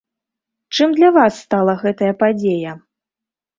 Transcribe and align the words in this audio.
Чым 0.75 0.95
для 0.97 1.09
вас 1.19 1.37
стала 1.45 1.77
гэтая 1.83 2.11
падзея? 2.25 2.71